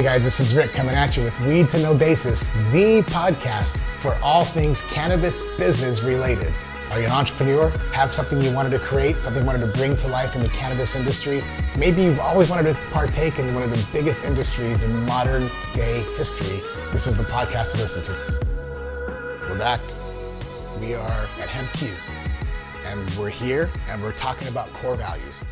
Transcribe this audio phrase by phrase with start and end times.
[0.00, 3.82] Hey guys, this is Rick coming at you with Weed to Know Basis, the podcast
[4.00, 6.54] for all things cannabis business related.
[6.90, 7.68] Are you an entrepreneur?
[7.92, 10.48] Have something you wanted to create, something you wanted to bring to life in the
[10.48, 11.42] cannabis industry?
[11.78, 16.02] Maybe you've always wanted to partake in one of the biggest industries in modern day
[16.16, 16.62] history.
[16.92, 19.50] This is the podcast to listen to.
[19.50, 19.82] We're back.
[20.80, 21.94] We are at HempQ,
[22.86, 25.46] and we're here, and we're talking about core values.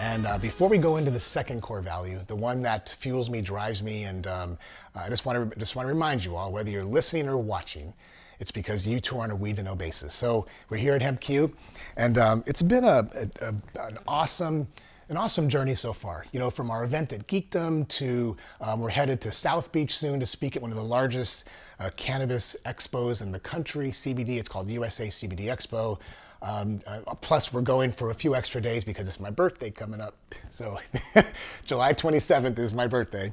[0.00, 3.40] And uh, before we go into the second core value, the one that fuels me,
[3.40, 4.58] drives me, and um,
[4.94, 7.92] I just want to just want to remind you all, whether you're listening or watching,
[8.38, 10.14] it's because you two are on a weed to know basis.
[10.14, 11.52] So we're here at HempQ,
[11.96, 13.48] and um, it's been a, a, a,
[13.88, 14.68] an awesome
[15.08, 16.26] an awesome journey so far.
[16.32, 20.20] You know, from our event at Geekdom to um, we're headed to South Beach soon
[20.20, 24.38] to speak at one of the largest uh, cannabis expos in the country, CBD.
[24.38, 25.98] It's called USA CBD Expo.
[26.42, 30.00] Um, uh, plus, we're going for a few extra days because it's my birthday coming
[30.00, 30.14] up.
[30.50, 30.78] So,
[31.66, 33.32] July 27th is my birthday.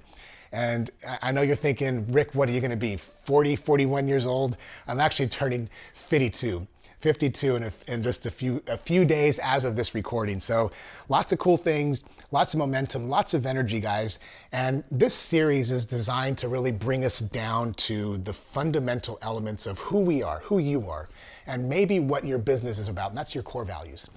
[0.52, 0.90] And
[1.22, 2.98] I know you're thinking, Rick, what are you going to be?
[2.98, 4.58] 40, 41 years old?
[4.88, 6.66] I'm actually turning 52.
[7.06, 10.40] 52 in, a, in just a few a few days as of this recording.
[10.40, 10.72] So
[11.08, 14.48] lots of cool things, lots of momentum, lots of energy, guys.
[14.52, 19.78] And this series is designed to really bring us down to the fundamental elements of
[19.78, 21.08] who we are, who you are,
[21.46, 23.10] and maybe what your business is about.
[23.10, 24.10] And that's your core values.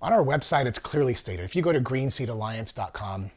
[0.00, 1.44] On our website, it's clearly stated.
[1.44, 3.30] If you go to greenseedalliance.com,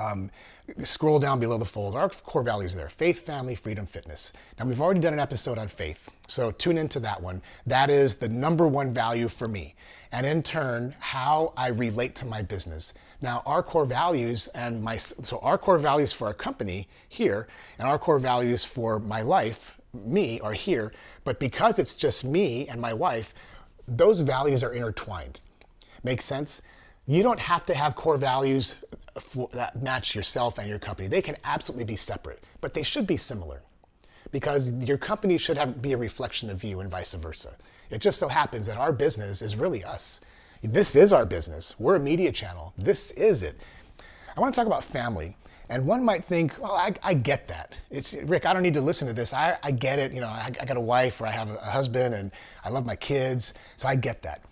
[0.00, 0.30] um,
[0.78, 1.94] scroll down below the fold.
[1.94, 4.32] Our core values there faith, family, freedom, fitness.
[4.58, 7.42] Now, we've already done an episode on faith, so tune into that one.
[7.66, 9.74] That is the number one value for me,
[10.12, 12.94] and in turn, how I relate to my business.
[13.20, 17.88] Now, our core values and my so our core values for our company here, and
[17.88, 20.92] our core values for my life, me, are here,
[21.24, 23.34] but because it's just me and my wife,
[23.88, 25.40] those values are intertwined.
[26.04, 26.62] Makes sense?
[27.06, 28.84] You don't have to have core values
[29.52, 31.08] that match yourself and your company.
[31.08, 33.62] They can absolutely be separate, but they should be similar
[34.32, 37.56] because your company should have, be a reflection of you and vice versa.
[37.90, 40.20] It just so happens that our business is really us.
[40.62, 41.74] This is our business.
[41.78, 42.72] We're a media channel.
[42.76, 43.56] This is it.
[44.36, 45.36] I want to talk about family.
[45.70, 47.78] And one might think, well, I, I get that.
[47.90, 48.44] It's Rick.
[48.44, 49.32] I don't need to listen to this.
[49.32, 50.12] I, I get it.
[50.12, 52.32] You know, I, I got a wife or I have a husband and
[52.64, 54.42] I love my kids, so I get that.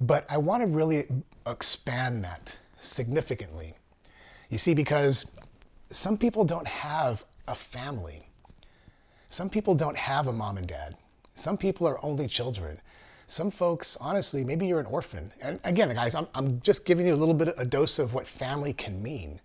[0.00, 1.04] But I want to really
[1.46, 3.74] expand that significantly
[4.50, 5.38] you see, because
[5.86, 8.22] some people don't have a family.
[9.28, 10.96] Some people don't have a mom and dad.
[11.34, 12.80] Some people are only children.
[13.26, 15.32] Some folks, honestly, maybe you're an orphan.
[15.42, 18.14] And again, guys, I'm, I'm just giving you a little bit of a dose of
[18.14, 19.40] what family can mean.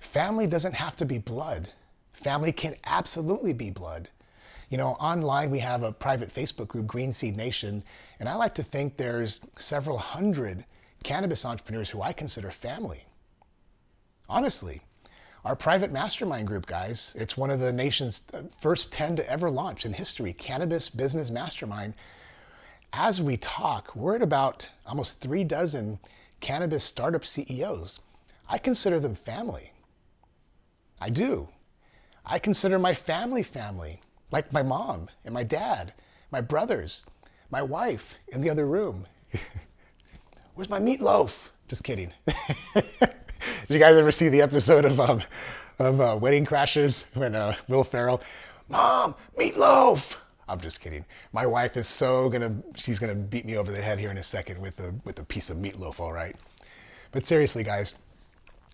[0.00, 1.68] Family doesn't have to be blood.
[2.12, 4.08] Family can absolutely be blood.
[4.70, 7.82] You know, online we have a private Facebook group, Green Seed Nation,
[8.18, 10.64] and I like to think there's several hundred
[11.02, 13.04] cannabis entrepreneurs who I consider family.
[14.32, 14.80] Honestly,
[15.44, 19.84] our private mastermind group, guys, it's one of the nation's first 10 to ever launch
[19.84, 21.92] in history, Cannabis Business Mastermind.
[22.94, 25.98] As we talk, we're at about almost three dozen
[26.40, 28.00] cannabis startup CEOs.
[28.48, 29.72] I consider them family.
[30.98, 31.48] I do.
[32.24, 34.00] I consider my family family,
[34.30, 35.92] like my mom and my dad,
[36.30, 37.04] my brothers,
[37.50, 39.04] my wife in the other room.
[40.54, 41.50] Where's my meatloaf?
[41.68, 42.12] Just kidding.
[43.66, 45.20] Did you guys ever see the episode of um,
[45.78, 48.20] of uh, Wedding Crashers when uh, Will Ferrell,
[48.68, 50.20] Mom, meatloaf?
[50.48, 51.04] I'm just kidding.
[51.32, 54.22] My wife is so gonna, she's gonna beat me over the head here in a
[54.22, 55.98] second with a with a piece of meatloaf.
[55.98, 56.36] All right,
[57.10, 57.98] but seriously, guys,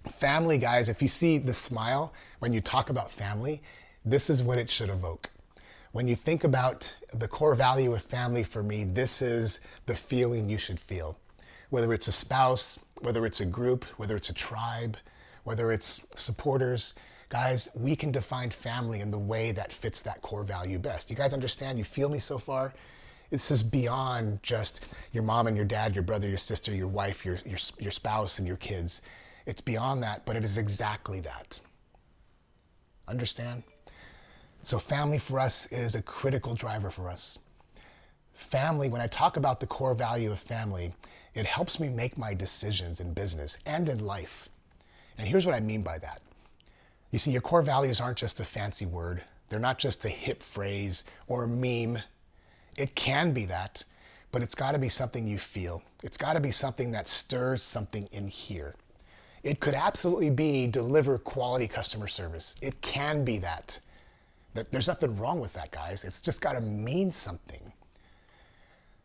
[0.06, 0.90] family, guys.
[0.90, 3.62] If you see the smile when you talk about family,
[4.04, 5.30] this is what it should evoke.
[5.92, 10.50] When you think about the core value of family for me, this is the feeling
[10.50, 11.16] you should feel
[11.70, 14.96] whether it's a spouse, whether it's a group, whether it's a tribe,
[15.44, 16.94] whether it's supporters.
[17.28, 21.10] Guys, we can define family in the way that fits that core value best.
[21.10, 21.78] You guys understand?
[21.78, 22.72] You feel me so far?
[23.30, 27.26] This is beyond just your mom and your dad, your brother, your sister, your wife,
[27.26, 29.02] your, your, your spouse, and your kids.
[29.46, 31.60] It's beyond that, but it is exactly that.
[33.06, 33.62] Understand?
[34.62, 37.38] So, family for us is a critical driver for us.
[38.38, 40.92] Family, when I talk about the core value of family,
[41.34, 44.48] it helps me make my decisions in business and in life.
[45.18, 46.22] And here's what I mean by that.
[47.10, 50.40] You see, your core values aren't just a fancy word, they're not just a hip
[50.40, 51.98] phrase or a meme.
[52.76, 53.82] It can be that,
[54.30, 55.82] but it's got to be something you feel.
[56.04, 58.76] It's got to be something that stirs something in here.
[59.42, 62.54] It could absolutely be deliver quality customer service.
[62.62, 63.80] It can be that.
[64.70, 66.04] There's nothing wrong with that, guys.
[66.04, 67.72] It's just got to mean something.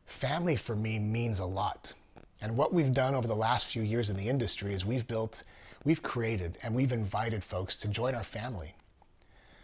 [0.05, 1.93] Family for me means a lot.
[2.41, 5.43] And what we've done over the last few years in the industry is we've built,
[5.85, 8.73] we've created, and we've invited folks to join our family.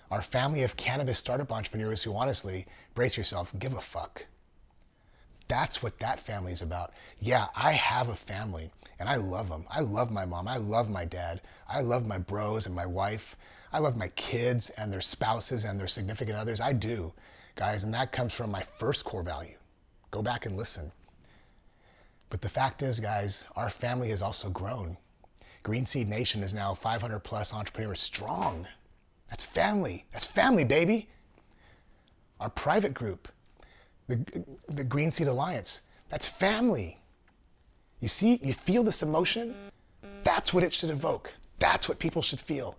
[0.10, 2.66] Our family of cannabis startup entrepreneurs who honestly,
[2.96, 4.26] brace yourself, give a fuck.
[5.50, 6.94] That's what that family is about.
[7.20, 9.66] Yeah, I have a family and I love them.
[9.70, 10.48] I love my mom.
[10.48, 11.42] I love my dad.
[11.68, 13.36] I love my bros and my wife.
[13.74, 16.62] I love my kids and their spouses and their significant others.
[16.62, 17.14] I do,
[17.56, 17.84] guys.
[17.84, 19.59] And that comes from my first core value.
[20.12, 20.92] Go back and listen.
[22.30, 24.98] But the fact is, guys, our family has also grown.
[25.64, 28.68] Green Seed Nation is now 500 plus entrepreneurs strong.
[29.30, 30.06] That's family.
[30.12, 31.08] That's family, baby.
[32.40, 33.28] Our private group,
[34.08, 36.98] the, the Green Seed Alliance, that's family.
[38.00, 39.54] You see, you feel this emotion?
[40.24, 41.34] That's what it should evoke.
[41.60, 42.78] That's what people should feel.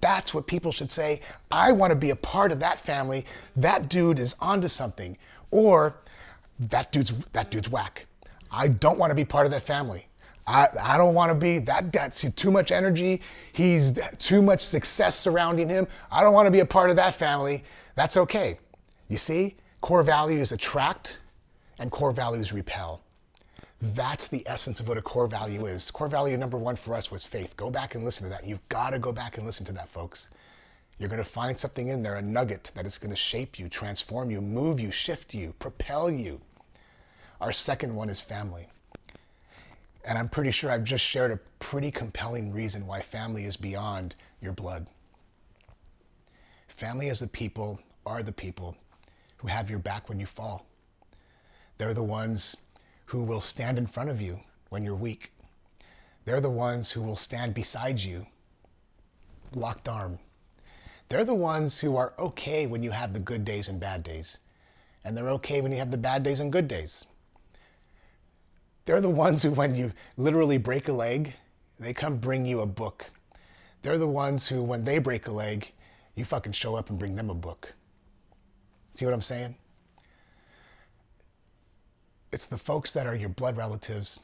[0.00, 1.20] That's what people should say.
[1.50, 3.24] I want to be a part of that family.
[3.54, 5.16] That dude is onto something.
[5.50, 5.96] Or
[6.58, 8.06] that dude's that dude's whack.
[8.50, 10.06] I don't want to be part of that family.
[10.46, 13.20] I, I don't want to be that that's too much energy.
[13.52, 15.88] He's too much success surrounding him.
[16.10, 17.64] I don't want to be a part of that family.
[17.96, 18.58] That's okay.
[19.08, 21.20] You see, core values attract
[21.80, 23.02] and core values repel.
[23.80, 25.90] That's the essence of what a core value is.
[25.90, 27.56] Core value number one for us was faith.
[27.56, 28.46] Go back and listen to that.
[28.46, 30.30] You've got to go back and listen to that, folks.
[30.98, 33.68] You're going to find something in there, a nugget that is going to shape you,
[33.68, 36.40] transform you, move you, shift you, propel you.
[37.40, 38.66] Our second one is family.
[40.06, 44.16] And I'm pretty sure I've just shared a pretty compelling reason why family is beyond
[44.40, 44.88] your blood.
[46.68, 48.76] Family is the people, are the people
[49.38, 50.66] who have your back when you fall.
[51.78, 52.56] They're the ones
[53.06, 54.40] who will stand in front of you
[54.70, 55.32] when you're weak.
[56.24, 58.26] They're the ones who will stand beside you,
[59.54, 60.18] locked arm.
[61.08, 64.40] They're the ones who are okay when you have the good days and bad days.
[65.04, 67.06] And they're okay when you have the bad days and good days.
[68.86, 71.34] They're the ones who, when you literally break a leg,
[71.78, 73.10] they come bring you a book.
[73.82, 75.72] They're the ones who, when they break a leg,
[76.14, 77.74] you fucking show up and bring them a book.
[78.92, 79.56] See what I'm saying?
[82.32, 84.20] It's the folks that are your blood relatives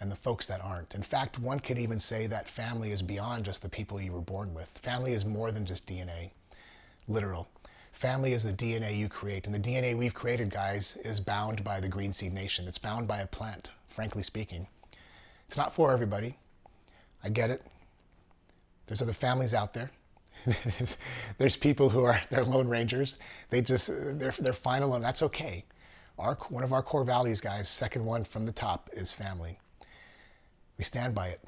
[0.00, 0.94] and the folks that aren't.
[0.94, 4.20] In fact, one could even say that family is beyond just the people you were
[4.20, 4.66] born with.
[4.66, 6.30] Family is more than just DNA,
[7.08, 7.48] literal.
[8.00, 9.44] Family is the DNA you create.
[9.44, 12.66] And the DNA we've created, guys, is bound by the Green Seed Nation.
[12.66, 14.66] It's bound by a plant, frankly speaking.
[15.44, 16.38] It's not for everybody.
[17.22, 17.62] I get it.
[18.86, 19.90] There's other families out there.
[21.36, 23.18] There's people who are they're lone rangers.
[23.50, 25.02] They just they're they're fine alone.
[25.02, 25.66] That's okay.
[26.18, 29.58] Our one of our core values, guys, second one from the top is family.
[30.78, 31.40] We stand by it.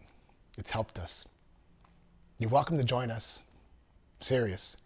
[0.58, 1.26] It's helped us.
[2.36, 3.44] You're welcome to join us.
[4.20, 4.82] serious.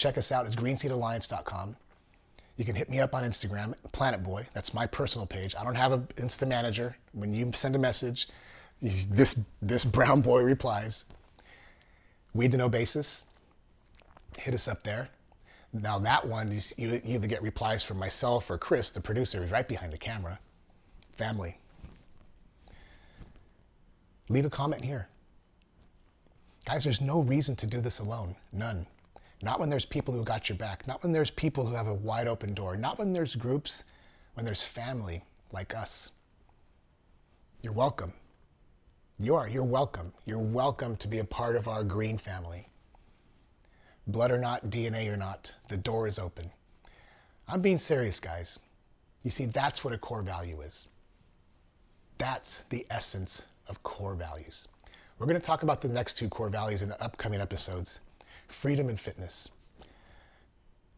[0.00, 0.46] Check us out.
[0.46, 1.76] It's greenseedalliance.com.
[2.56, 4.46] You can hit me up on Instagram, Planet Boy.
[4.54, 5.54] That's my personal page.
[5.60, 6.96] I don't have an Insta manager.
[7.12, 8.28] When you send a message,
[8.80, 11.04] this this brown boy replies.
[12.32, 13.26] Weed to know basis.
[14.38, 15.10] Hit us up there.
[15.74, 19.52] Now that one, you, you either get replies from myself or Chris, the producer, who's
[19.52, 20.38] right behind the camera.
[21.10, 21.58] Family.
[24.30, 25.08] Leave a comment here.
[26.64, 28.34] Guys, there's no reason to do this alone.
[28.50, 28.86] None.
[29.42, 30.86] Not when there's people who got your back.
[30.86, 32.76] Not when there's people who have a wide open door.
[32.76, 33.84] Not when there's groups.
[34.34, 35.22] When there's family
[35.52, 36.12] like us.
[37.62, 38.12] You're welcome.
[39.18, 39.48] You are.
[39.48, 40.12] You're welcome.
[40.24, 42.66] You're welcome to be a part of our green family.
[44.06, 46.50] Blood or not, DNA or not, the door is open.
[47.48, 48.58] I'm being serious, guys.
[49.24, 50.88] You see, that's what a core value is.
[52.18, 54.68] That's the essence of core values.
[55.18, 58.00] We're going to talk about the next two core values in the upcoming episodes
[58.50, 59.50] freedom and fitness,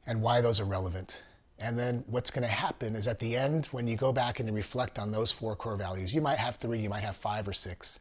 [0.06, 1.24] and why those are relevant.
[1.58, 4.48] And then what's going to happen is at the end, when you go back and
[4.48, 7.46] you reflect on those four core values, you might have three, you might have five
[7.46, 8.00] or six.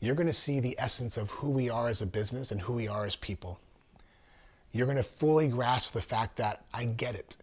[0.00, 2.74] You're going to see the essence of who we are as a business and who
[2.74, 3.58] we are as people.
[4.72, 7.36] You're going to fully grasp the fact that I get it.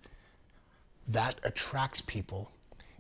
[1.08, 2.52] That attracts people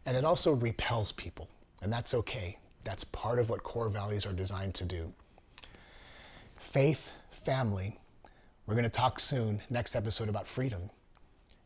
[0.05, 1.47] and it also repels people.
[1.83, 2.57] And that's okay.
[2.83, 5.13] That's part of what core values are designed to do.
[6.57, 7.99] Faith, family,
[8.65, 10.89] we're going to talk soon, next episode, about freedom.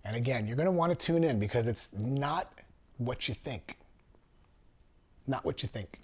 [0.04, 2.50] And again, you're going to want to tune in because it's not
[2.98, 3.78] what you think.
[5.28, 6.00] Not what you think.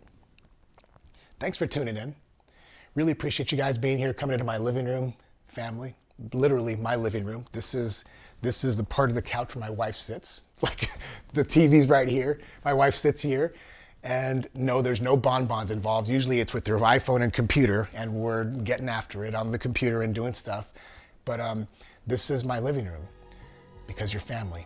[1.39, 2.15] Thanks for tuning in.
[2.95, 5.13] Really appreciate you guys being here, coming into my living room,
[5.45, 5.93] family.
[6.33, 7.45] Literally my living room.
[7.51, 8.05] This is
[8.41, 10.43] this is the part of the couch where my wife sits.
[10.61, 10.81] Like
[11.33, 12.39] the TV's right here.
[12.63, 13.51] My wife sits here.
[14.03, 16.09] And no, there's no bonbons involved.
[16.09, 20.01] Usually it's with your iPhone and computer, and we're getting after it on the computer
[20.01, 20.71] and doing stuff.
[21.23, 21.67] But um,
[22.07, 23.03] this is my living room
[23.85, 24.65] because you're family.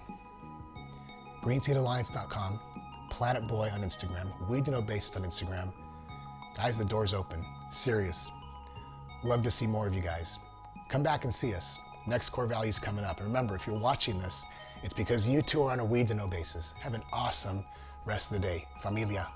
[1.41, 2.59] GreenSeedAlliance.com,
[3.09, 5.73] Planet Boy on Instagram, Weed to Know Basis on Instagram.
[6.55, 7.43] Guys, the door's open.
[7.69, 8.31] Serious.
[9.23, 10.39] Love to see more of you guys.
[10.87, 11.79] Come back and see us.
[12.07, 13.17] Next core values coming up.
[13.17, 14.45] And remember, if you're watching this,
[14.83, 16.73] it's because you two are on a Weed to Know basis.
[16.73, 17.65] Have an awesome
[18.05, 18.65] rest of the day.
[18.81, 19.27] Familia.